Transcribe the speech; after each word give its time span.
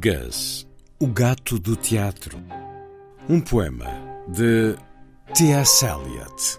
Gus, 0.00 0.66
o 0.98 1.06
gato 1.06 1.58
do 1.58 1.76
teatro. 1.76 2.42
Um 3.28 3.38
poema 3.42 3.86
de 4.26 4.74
T.S. 5.34 5.84
Eliot. 5.84 6.58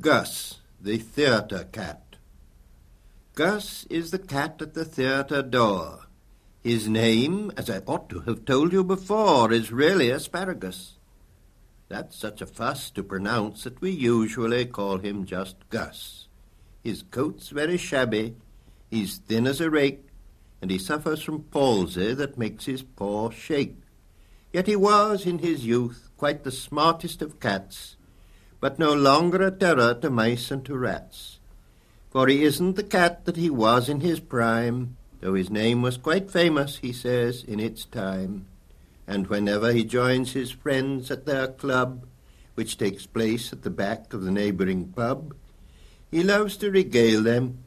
Gus, 0.00 0.60
the 0.80 0.96
theatre 0.96 1.68
cat. 1.72 2.16
Gus 3.34 3.84
is 3.90 4.10
the 4.10 4.18
cat 4.18 4.56
at 4.62 4.72
the 4.72 4.84
theatre 4.86 5.42
door. 5.42 6.06
His 6.64 6.88
name, 6.88 7.52
as 7.54 7.68
I 7.68 7.80
ought 7.86 8.08
to 8.08 8.20
have 8.20 8.46
told 8.46 8.72
you 8.72 8.82
before, 8.82 9.52
is 9.52 9.70
really 9.70 10.08
Asparagus. 10.08 10.96
That's 11.90 12.16
such 12.16 12.40
a 12.40 12.46
fuss 12.46 12.88
to 12.92 13.02
pronounce 13.02 13.64
that 13.64 13.82
we 13.82 13.90
usually 13.90 14.64
call 14.64 14.98
him 14.98 15.26
just 15.26 15.56
Gus. 15.68 16.28
His 16.82 17.02
coat's 17.02 17.50
very 17.50 17.76
shabby, 17.76 18.36
he's 18.88 19.18
thin 19.18 19.46
as 19.46 19.60
a 19.60 19.68
rake, 19.68 20.06
and 20.62 20.70
he 20.70 20.78
suffers 20.78 21.22
from 21.22 21.42
palsy 21.42 22.14
that 22.14 22.38
makes 22.38 22.64
his 22.64 22.82
paw 22.82 23.28
shake. 23.28 23.76
Yet 24.50 24.66
he 24.66 24.76
was, 24.76 25.26
in 25.26 25.40
his 25.40 25.66
youth, 25.66 26.08
quite 26.16 26.44
the 26.44 26.52
smartest 26.52 27.20
of 27.20 27.38
cats, 27.38 27.96
but 28.60 28.78
no 28.78 28.92
longer 28.92 29.42
a 29.42 29.50
terror 29.50 29.94
to 29.94 30.10
mice 30.10 30.50
and 30.50 30.64
to 30.66 30.76
rats. 30.76 31.38
For 32.10 32.28
he 32.28 32.44
isn't 32.44 32.76
the 32.76 32.82
cat 32.82 33.24
that 33.24 33.36
he 33.36 33.50
was 33.50 33.88
in 33.88 34.00
his 34.00 34.20
prime, 34.20 34.96
though 35.20 35.34
his 35.34 35.50
name 35.50 35.82
was 35.82 35.96
quite 35.96 36.30
famous, 36.30 36.76
he 36.78 36.92
says, 36.92 37.42
in 37.44 37.60
its 37.60 37.84
time. 37.84 38.46
And 39.06 39.26
whenever 39.26 39.72
he 39.72 39.84
joins 39.84 40.32
his 40.32 40.50
friends 40.50 41.10
at 41.10 41.26
their 41.26 41.48
club, 41.48 42.06
which 42.54 42.78
takes 42.78 43.06
place 43.06 43.52
at 43.52 43.62
the 43.62 43.70
back 43.70 44.12
of 44.12 44.22
the 44.22 44.30
neighbouring 44.30 44.88
pub, 44.88 45.34
he 46.10 46.22
loves 46.22 46.56
to 46.58 46.70
regale 46.70 47.22
them, 47.22 47.58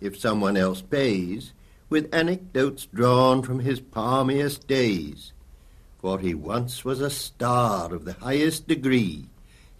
if 0.00 0.18
someone 0.18 0.56
else 0.56 0.82
pays, 0.82 1.52
with 1.88 2.14
anecdotes 2.14 2.86
drawn 2.86 3.42
from 3.42 3.60
his 3.60 3.80
palmiest 3.80 4.66
days. 4.66 5.32
For 5.98 6.18
he 6.18 6.34
once 6.34 6.84
was 6.84 7.00
a 7.00 7.10
star 7.10 7.94
of 7.94 8.04
the 8.04 8.14
highest 8.14 8.66
degree, 8.66 9.29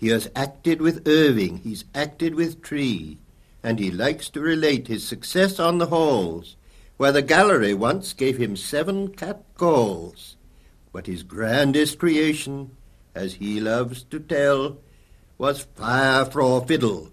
he 0.01 0.09
has 0.09 0.31
acted 0.35 0.81
with 0.81 1.07
Irving, 1.07 1.59
he's 1.59 1.85
acted 1.95 2.35
with 2.35 2.63
Tree, 2.63 3.19
and 3.63 3.79
he 3.79 3.91
likes 3.91 4.31
to 4.31 4.41
relate 4.41 4.89
his 4.89 5.07
success 5.07 5.61
on 5.61 5.77
the 5.77 5.89
halls, 5.89 6.57
where 6.97 7.13
the 7.13 7.21
gallery 7.21 7.75
once 7.75 8.15
gave 8.15 8.39
him 8.39 8.57
seven 8.57 9.09
cat 9.09 9.43
calls. 9.59 10.37
But 10.91 11.07
his 11.07 11.23
grandest 11.23 11.99
creation, 11.99 12.75
as 13.15 13.35
he 13.35 13.61
loves 13.61 14.03
to 14.05 14.19
tell, 14.19 14.79
was 15.37 15.67
Fire 15.77 16.25
Fra 16.25 16.63
Fiddle, 16.63 17.13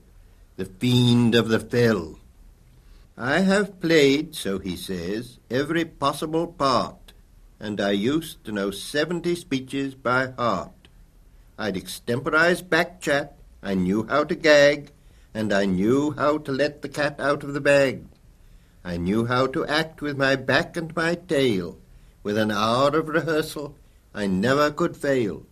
the 0.55 0.63
fiend 0.65 1.35
of 1.35 1.49
the 1.49 1.59
fell. 1.59 2.17
I 3.17 3.39
have 3.39 3.81
played, 3.81 4.33
so 4.33 4.59
he 4.59 4.77
says, 4.77 5.39
every 5.49 5.83
possible 5.83 6.47
part, 6.47 7.11
and 7.59 7.81
I 7.81 7.91
used 7.91 8.45
to 8.45 8.53
know 8.53 8.71
seventy 8.71 9.35
speeches 9.35 9.93
by 9.93 10.31
heart. 10.37 10.71
I'd 11.57 11.75
extemporize 11.75 12.61
back 12.61 13.01
chat, 13.01 13.37
I 13.63 13.73
knew 13.73 14.05
how 14.07 14.23
to 14.25 14.35
gag, 14.35 14.91
and 15.33 15.51
I 15.51 15.65
knew 15.65 16.11
how 16.11 16.37
to 16.37 16.51
let 16.51 16.81
the 16.81 16.89
cat 16.89 17.19
out 17.19 17.43
of 17.43 17.53
the 17.53 17.61
bag. 17.61 18.05
I 18.83 18.97
knew 18.97 19.25
how 19.25 19.47
to 19.47 19.65
act 19.65 20.01
with 20.01 20.17
my 20.17 20.35
back 20.35 20.77
and 20.77 20.95
my 20.95 21.15
tail. 21.15 21.77
With 22.23 22.37
an 22.37 22.51
hour 22.51 22.95
of 22.95 23.09
rehearsal, 23.09 23.75
I 24.13 24.27
never 24.27 24.71
could 24.71 24.95
fail. 24.95 25.45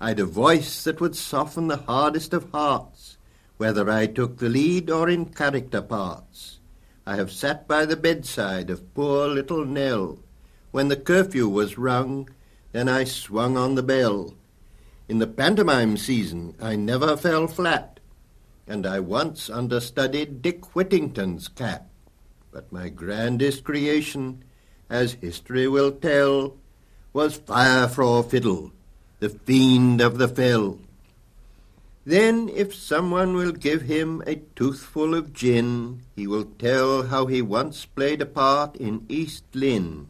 I'd 0.00 0.18
a 0.18 0.24
voice 0.24 0.84
that 0.84 1.00
would 1.00 1.14
soften 1.14 1.68
the 1.68 1.76
hardest 1.76 2.32
of 2.32 2.50
hearts, 2.50 3.16
whether 3.56 3.90
I 3.90 4.06
took 4.06 4.38
the 4.38 4.48
lead 4.48 4.90
or 4.90 5.08
in 5.08 5.26
character 5.26 5.82
parts. 5.82 6.58
I 7.06 7.16
have 7.16 7.30
sat 7.30 7.68
by 7.68 7.86
the 7.86 7.96
bedside 7.96 8.70
of 8.70 8.94
poor 8.94 9.28
little 9.28 9.64
Nell. 9.64 10.18
When 10.70 10.88
the 10.88 10.96
curfew 10.96 11.48
was 11.48 11.78
rung, 11.78 12.28
then 12.72 12.88
I 12.88 13.04
swung 13.04 13.56
on 13.56 13.74
the 13.74 13.82
bell. 13.82 14.34
In 15.10 15.18
the 15.18 15.26
pantomime 15.26 15.96
season 15.96 16.54
I 16.62 16.76
never 16.76 17.16
fell 17.16 17.48
flat, 17.48 17.98
and 18.68 18.86
I 18.86 19.00
once 19.00 19.50
understudied 19.50 20.40
Dick 20.40 20.76
Whittington's 20.76 21.48
cat. 21.48 21.88
But 22.52 22.70
my 22.70 22.90
grandest 22.90 23.64
creation, 23.64 24.44
as 24.88 25.14
history 25.14 25.66
will 25.66 25.90
tell, 25.90 26.54
was 27.12 27.34
Fire 27.34 27.88
Fra 27.88 28.22
Fiddle, 28.22 28.70
the 29.18 29.30
fiend 29.30 30.00
of 30.00 30.18
the 30.18 30.28
fell. 30.28 30.78
Then, 32.06 32.48
if 32.48 32.72
someone 32.72 33.34
will 33.34 33.50
give 33.50 33.82
him 33.82 34.22
a 34.28 34.36
toothful 34.54 35.16
of 35.16 35.32
gin, 35.32 36.02
he 36.14 36.28
will 36.28 36.44
tell 36.56 37.08
how 37.08 37.26
he 37.26 37.42
once 37.42 37.84
played 37.84 38.22
a 38.22 38.26
part 38.26 38.76
in 38.76 39.06
East 39.08 39.42
Lynne. 39.54 40.06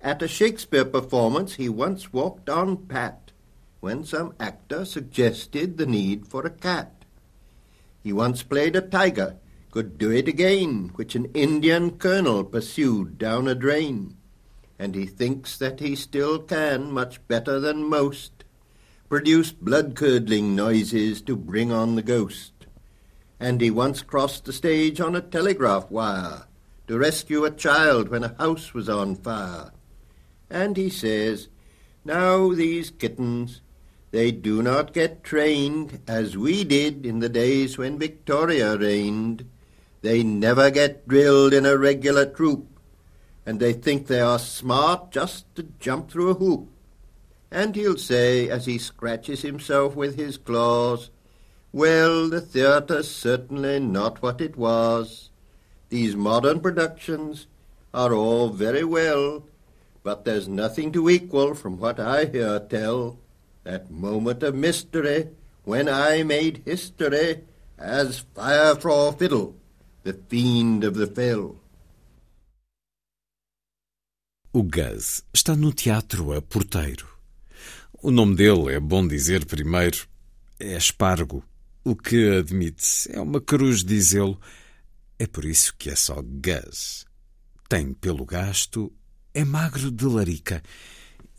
At 0.00 0.22
a 0.22 0.28
Shakespeare 0.28 0.84
performance 0.84 1.56
he 1.56 1.68
once 1.68 2.12
walked 2.12 2.48
on 2.48 2.76
Pat, 2.86 3.29
when 3.80 4.04
some 4.04 4.34
actor 4.38 4.84
suggested 4.84 5.76
the 5.76 5.86
need 5.86 6.26
for 6.26 6.46
a 6.46 6.50
cat. 6.50 7.04
He 8.02 8.12
once 8.12 8.42
played 8.42 8.76
a 8.76 8.80
tiger, 8.80 9.36
could 9.70 9.98
do 9.98 10.10
it 10.10 10.28
again, 10.28 10.90
which 10.96 11.14
an 11.14 11.26
Indian 11.32 11.92
colonel 11.92 12.44
pursued 12.44 13.18
down 13.18 13.46
a 13.48 13.54
drain. 13.54 14.16
And 14.78 14.94
he 14.94 15.06
thinks 15.06 15.56
that 15.58 15.80
he 15.80 15.94
still 15.94 16.38
can, 16.38 16.90
much 16.90 17.26
better 17.28 17.60
than 17.60 17.88
most, 17.88 18.44
produce 19.08 19.52
blood-curdling 19.52 20.56
noises 20.56 21.20
to 21.22 21.36
bring 21.36 21.70
on 21.70 21.94
the 21.94 22.02
ghost. 22.02 22.52
And 23.38 23.60
he 23.60 23.70
once 23.70 24.02
crossed 24.02 24.44
the 24.44 24.52
stage 24.52 25.00
on 25.00 25.16
a 25.16 25.20
telegraph 25.20 25.90
wire 25.90 26.46
to 26.88 26.98
rescue 26.98 27.44
a 27.44 27.50
child 27.50 28.08
when 28.08 28.24
a 28.24 28.34
house 28.38 28.74
was 28.74 28.88
on 28.88 29.16
fire. 29.16 29.72
And 30.50 30.76
he 30.76 30.90
says, 30.90 31.48
now 32.04 32.52
these 32.52 32.90
kittens, 32.90 33.60
they 34.10 34.32
do 34.32 34.60
not 34.60 34.92
get 34.92 35.22
trained 35.22 36.00
as 36.08 36.36
we 36.36 36.64
did 36.64 37.06
in 37.06 37.20
the 37.20 37.28
days 37.28 37.78
when 37.78 37.98
Victoria 37.98 38.76
reigned. 38.76 39.48
They 40.02 40.24
never 40.24 40.70
get 40.70 41.06
drilled 41.06 41.54
in 41.54 41.64
a 41.64 41.78
regular 41.78 42.26
troop, 42.26 42.66
and 43.46 43.60
they 43.60 43.72
think 43.72 44.06
they 44.06 44.20
are 44.20 44.38
smart 44.38 45.12
just 45.12 45.54
to 45.54 45.62
jump 45.78 46.10
through 46.10 46.30
a 46.30 46.34
hoop. 46.34 46.68
And 47.52 47.76
he'll 47.76 47.98
say, 47.98 48.48
as 48.48 48.66
he 48.66 48.78
scratches 48.78 49.42
himself 49.42 49.94
with 49.94 50.16
his 50.16 50.36
claws, 50.36 51.10
Well, 51.72 52.28
the 52.28 52.40
theatre's 52.40 53.10
certainly 53.10 53.78
not 53.78 54.22
what 54.22 54.40
it 54.40 54.56
was. 54.56 55.30
These 55.88 56.16
modern 56.16 56.60
productions 56.60 57.46
are 57.94 58.12
all 58.12 58.48
very 58.48 58.84
well, 58.84 59.44
But 60.02 60.24
there's 60.24 60.48
nothing 60.48 60.92
to 60.92 61.10
equal, 61.10 61.54
from 61.54 61.78
what 61.78 62.00
I 62.00 62.24
hear 62.24 62.58
tell, 62.58 63.18
that 63.64 63.90
moment 63.90 64.42
of 64.42 64.54
mystery 64.54 65.28
when 65.64 65.88
I 65.88 66.22
made 66.24 66.62
history 66.64 67.44
as 67.78 68.24
Fiddle, 68.34 69.56
the 70.02 70.12
fiend 70.28 70.84
of 70.84 70.94
the 70.94 71.06
fell. 71.06 71.56
O 74.52 74.62
Gus 74.64 75.22
está 75.32 75.54
no 75.54 75.72
teatro 75.72 76.32
a 76.32 76.42
porteiro. 76.42 77.08
O 78.02 78.10
nome 78.10 78.34
dele, 78.34 78.72
é 78.74 78.80
bom 78.80 79.06
dizer 79.06 79.44
primeiro, 79.44 80.06
é 80.58 80.76
Espargo, 80.76 81.44
o 81.84 81.94
que 81.94 82.38
admite 82.38 83.08
é 83.10 83.20
uma 83.20 83.40
cruz 83.40 83.84
dizê-lo. 83.84 84.40
É 85.18 85.26
por 85.26 85.44
isso 85.44 85.74
que 85.78 85.90
é 85.90 85.94
só 85.94 86.20
Gus. 86.22 87.06
Tem 87.68 87.92
pelo 87.92 88.24
gasto, 88.24 88.92
é 89.32 89.44
magro 89.44 89.90
de 89.90 90.04
larica 90.04 90.62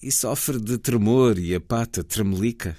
e 0.02 0.12
sofre 0.12 0.60
de 0.60 0.78
tremor 0.78 1.38
e 1.38 1.54
a 1.54 1.62
pata 1.62 2.04
tremelica. 2.04 2.76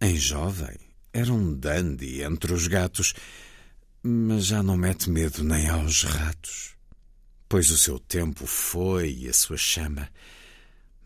Em 0.00 0.16
jovem, 0.16 0.76
era 1.12 1.32
um 1.32 1.54
dandy 1.54 2.22
entre 2.22 2.52
os 2.52 2.66
gatos, 2.66 3.14
mas 4.02 4.46
já 4.46 4.62
não 4.62 4.76
mete 4.76 5.08
medo 5.08 5.44
nem 5.44 5.68
aos 5.68 6.02
ratos. 6.02 6.72
Pois 7.48 7.70
o 7.70 7.78
seu 7.78 7.98
tempo 7.98 8.46
foi 8.46 9.12
e 9.12 9.28
a 9.28 9.32
sua 9.32 9.56
chama, 9.56 10.08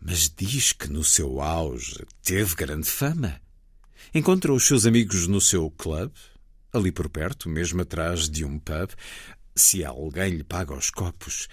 mas 0.01 0.29
diz 0.29 0.73
que 0.73 0.89
no 0.89 1.03
seu 1.03 1.41
auge 1.41 2.05
teve 2.23 2.55
grande 2.55 2.89
fama. 2.89 3.39
Encontrou 4.13 4.55
os 4.57 4.65
seus 4.65 4.85
amigos 4.85 5.27
no 5.27 5.41
seu 5.41 5.69
club, 5.71 6.11
ali 6.71 6.91
por 6.91 7.09
perto, 7.09 7.49
mesmo 7.49 7.81
atrás 7.81 8.29
de 8.29 8.45
um 8.45 8.57
pub. 8.57 8.91
Se 9.55 9.83
alguém 9.83 10.35
lhe 10.35 10.43
paga 10.43 10.73
os 10.73 10.89
copos, 10.89 11.47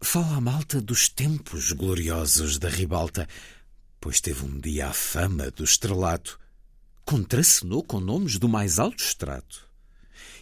fala 0.00 0.36
a 0.36 0.40
malta 0.40 0.80
dos 0.80 1.08
tempos 1.08 1.72
gloriosos 1.72 2.58
da 2.58 2.68
ribalta, 2.68 3.28
pois 4.00 4.20
teve 4.20 4.44
um 4.44 4.58
dia 4.58 4.88
a 4.88 4.92
fama 4.92 5.50
do 5.50 5.62
estrelato. 5.62 6.40
Contracenou 7.04 7.82
com 7.82 8.00
nomes 8.00 8.38
do 8.38 8.48
mais 8.48 8.78
alto 8.78 9.02
extrato. 9.02 9.68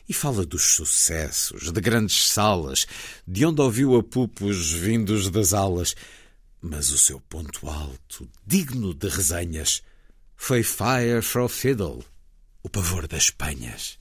E 0.08 0.14
fala 0.14 0.46
dos 0.46 0.74
sucessos, 0.74 1.70
de 1.72 1.80
grandes 1.80 2.30
salas, 2.30 2.86
de 3.26 3.44
onde 3.44 3.60
ouviu 3.60 3.96
apupos 3.96 4.70
vindos 4.70 5.28
das 5.28 5.52
alas. 5.52 5.94
Mas 6.62 6.90
o 6.90 6.98
seu 6.98 7.20
ponto 7.20 7.68
alto, 7.68 8.28
digno 8.46 8.94
de 8.94 9.08
resenhas, 9.08 9.82
foi 10.36 10.62
Fire 10.62 11.20
for 11.20 11.48
Fiddle, 11.48 12.04
o 12.62 12.70
pavor 12.70 13.06
das 13.06 13.30
penhas. 13.30 13.98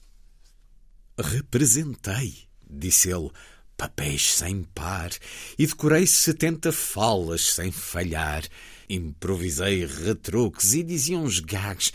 Representei, 1.17 2.47
disse 2.69 3.09
ele, 3.09 3.31
papéis 3.77 4.33
sem 4.33 4.63
par 4.63 5.11
e 5.57 5.67
decorei 5.67 6.07
setenta 6.07 6.71
falas 6.71 7.53
sem 7.53 7.71
falhar. 7.71 8.43
Improvisei 8.89 9.85
retruques 9.85 10.73
e 10.73 10.83
dizia 10.83 11.17
uns 11.17 11.39
gags. 11.39 11.93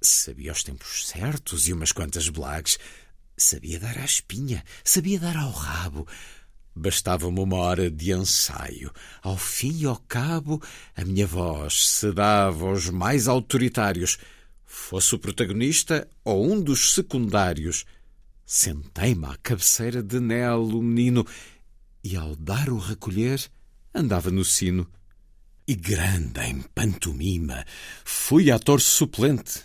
Sabia 0.00 0.52
os 0.52 0.62
tempos 0.62 1.08
certos 1.08 1.66
e 1.66 1.72
umas 1.72 1.90
quantas 1.90 2.28
blagues. 2.28 2.78
Sabia 3.36 3.80
dar 3.80 3.98
à 3.98 4.04
espinha, 4.04 4.62
sabia 4.84 5.18
dar 5.18 5.36
ao 5.36 5.50
rabo. 5.50 6.06
Bastava-me 6.76 7.40
uma 7.40 7.56
hora 7.56 7.90
de 7.90 8.12
ensaio. 8.12 8.92
Ao 9.22 9.36
fim 9.36 9.80
e 9.80 9.86
ao 9.86 9.96
cabo, 9.96 10.62
a 10.96 11.04
minha 11.04 11.26
voz 11.26 11.88
se 11.88 12.12
dava 12.12 12.66
aos 12.66 12.90
mais 12.90 13.28
autoritários, 13.28 14.18
fosse 14.64 15.14
o 15.14 15.18
protagonista 15.18 16.08
ou 16.24 16.52
um 16.52 16.60
dos 16.60 16.94
secundários. 16.94 17.84
Sentei-me 18.46 19.26
à 19.26 19.36
cabeceira 19.42 20.02
de 20.02 20.20
Nelo, 20.20 20.78
o 20.78 20.82
menino, 20.82 21.26
e 22.02 22.16
ao 22.16 22.36
dar 22.36 22.68
o 22.68 22.78
recolher, 22.78 23.40
andava 23.94 24.30
no 24.30 24.44
sino. 24.44 24.86
E 25.66 25.74
grande 25.74 26.40
em 26.40 26.60
pantomima, 26.60 27.64
fui 28.04 28.50
ator 28.50 28.80
suplente 28.80 29.62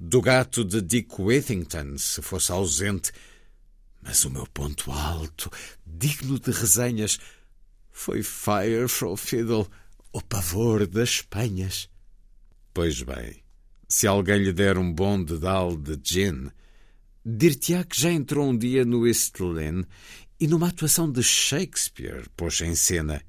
do 0.00 0.20
gato 0.20 0.64
de 0.64 0.80
Dick 0.80 1.20
Whittington, 1.20 1.98
se 1.98 2.22
fosse 2.22 2.50
ausente. 2.50 3.12
Mas 4.02 4.24
o 4.24 4.30
meu 4.30 4.46
ponto 4.46 4.90
alto, 4.90 5.50
digno 5.86 6.40
de 6.40 6.50
resenhas, 6.50 7.18
foi 7.92 8.22
Fire 8.22 8.88
from 8.88 9.16
Fiddle, 9.16 9.68
o 10.10 10.20
pavor 10.20 10.86
das 10.86 11.20
penhas. 11.20 11.88
Pois 12.74 13.02
bem, 13.02 13.42
se 13.86 14.06
alguém 14.06 14.38
lhe 14.38 14.52
der 14.52 14.78
um 14.78 14.92
bom 14.92 15.22
dedal 15.22 15.76
de 15.76 16.00
gin, 16.02 16.50
Dir-te-á 17.24 17.84
que 17.84 18.00
já 18.00 18.10
entrou 18.10 18.48
um 18.48 18.56
dia 18.56 18.84
no 18.84 19.06
East 19.06 19.38
Lynne 19.38 19.86
e 20.40 20.48
numa 20.48 20.68
atuação 20.68 21.10
de 21.10 21.22
Shakespeare 21.22 22.28
pôs 22.36 22.60
em 22.62 22.74
cena, 22.74 23.22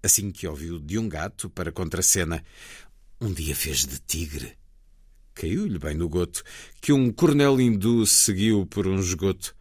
assim 0.00 0.30
que 0.30 0.46
ouviu 0.46 0.78
de 0.78 0.96
um 0.96 1.08
gato 1.08 1.50
para 1.50 1.72
contracena. 1.72 2.44
Um 3.20 3.32
dia 3.32 3.56
fez 3.56 3.84
de 3.84 3.98
tigre. 3.98 4.56
Caiu-lhe 5.34 5.76
bem 5.76 5.96
no 5.96 6.08
goto 6.08 6.44
que 6.80 6.92
um 6.92 7.10
coronel 7.10 7.60
hindu 7.60 8.06
seguiu 8.06 8.64
por 8.64 8.86
um 8.86 9.00
esgoto. 9.00 9.56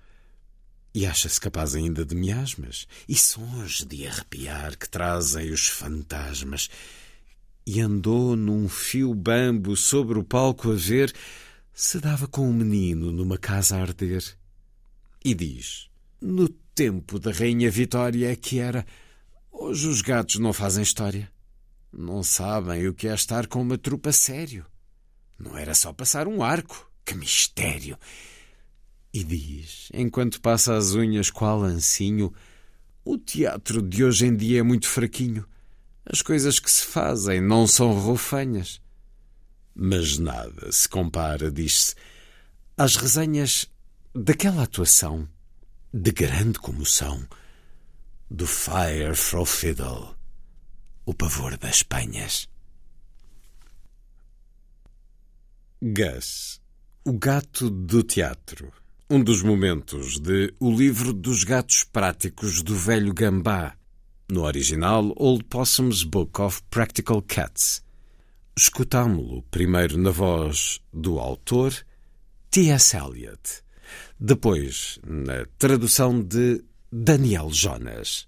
E 0.94 1.08
acha-se 1.08 1.42
capaz 1.42 1.74
ainda 1.74 2.06
de 2.06 2.14
miasmas 2.14 2.86
e 3.10 3.16
sons 3.16 3.84
de 3.84 4.06
arrepiar 4.06 4.78
que 4.78 4.88
trazem 4.88 5.50
os 5.50 5.68
fantasmas. 5.68 6.70
E 7.66 7.82
andou 7.82 8.36
num 8.36 8.70
fio 8.70 9.12
bambo 9.16 9.76
sobre 9.76 10.20
o 10.20 10.24
palco 10.24 10.72
a 10.72 10.76
ver 10.76 11.12
se 11.82 12.00
dava 12.00 12.28
com 12.28 12.48
um 12.48 12.54
menino 12.54 13.12
numa 13.12 13.40
casa 13.40 13.76
a 13.76 13.82
arder. 13.82 14.24
E 15.26 15.34
diz: 15.34 15.90
No 16.22 16.48
tempo 16.48 17.18
da 17.18 17.32
Rainha 17.32 17.72
Vitória 17.72 18.32
é 18.32 18.36
que 18.36 18.60
era. 18.60 18.86
Hoje 19.52 19.88
os 19.88 20.00
gatos 20.04 20.36
não 20.36 20.54
fazem 20.54 20.84
história. 20.84 21.32
Não 21.92 22.22
sabem 22.22 22.88
o 22.88 22.94
que 22.94 23.08
é 23.08 23.14
estar 23.16 23.48
com 23.48 23.64
uma 23.64 23.80
trupa 23.80 24.12
sério. 24.12 24.64
Não 25.40 25.58
era 25.58 25.74
só 25.74 25.92
passar 25.92 26.28
um 26.28 26.44
arco. 26.44 26.88
Que 27.04 27.16
mistério! 27.16 27.98
E 29.12 29.24
diz, 29.24 29.90
enquanto 29.92 30.40
passa 30.40 30.78
as 30.78 30.94
unhas 30.94 31.32
qual 31.32 31.64
ancinho, 31.64 32.32
o 33.04 33.18
teatro 33.18 33.82
de 33.82 34.04
hoje 34.04 34.28
em 34.28 34.36
dia 34.36 34.60
é 34.60 34.64
muito 34.64 34.88
fraquinho. 34.88 35.48
As 36.06 36.22
coisas 36.22 36.60
que 36.60 36.70
se 36.70 36.86
fazem 36.86 37.42
não 37.42 37.66
são 37.66 37.92
roufanhas. 37.92 38.80
Mas 39.74 40.18
nada 40.18 40.72
se 40.72 40.88
compara, 40.88 41.52
diz-se, 41.52 41.96
às 42.78 42.96
resenhas 42.96 43.70
daquela 44.14 44.64
atuação 44.64 45.28
de 45.94 46.12
grande 46.12 46.60
comoção 46.60 47.26
do 48.30 48.48
Fire 48.48 49.16
for 49.16 49.46
Fiddle, 49.46 50.16
o 51.06 51.14
pavor 51.14 51.58
das 51.58 51.84
penhas. 51.84 52.48
Gus, 55.82 56.62
o 57.04 57.14
gato 57.14 57.70
do 57.70 58.04
teatro. 58.04 58.72
Um 59.10 59.22
dos 59.22 59.42
momentos 59.42 60.20
de 60.20 60.54
O 60.60 60.72
Livro 60.72 61.12
dos 61.12 61.44
Gatos 61.44 61.84
Práticos 61.84 62.62
do 62.62 62.76
Velho 62.76 63.14
Gambá, 63.14 63.76
no 64.30 64.44
original 64.44 65.12
Old 65.18 65.44
Possum's 65.46 66.04
Book 66.04 66.40
of 66.40 66.62
Practical 66.70 67.22
Cats 67.22 67.84
Escutámo-lo 68.56 69.44
primeiro 69.44 69.98
na 69.98 70.12
voz 70.12 70.82
do 70.94 71.20
autor 71.20 71.74
T.S. 72.50 72.98
Eliot, 72.98 73.64
depois 74.20 75.00
na 75.08 75.46
tradução 75.58 76.22
de 76.22 76.62
Daniel 76.92 77.50
Jonas. 77.50 78.28